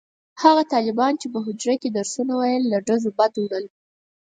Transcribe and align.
هغه 0.43 0.63
طالبانو 0.73 1.19
چې 1.21 1.27
په 1.33 1.39
حجره 1.45 1.75
کې 1.81 1.89
درسونه 1.97 2.33
ویل 2.35 2.63
له 2.71 2.77
ډزو 2.87 3.09
بد 3.17 3.33
وړل. 3.39 3.65